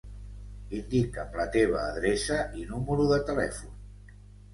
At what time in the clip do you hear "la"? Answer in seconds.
1.39-1.45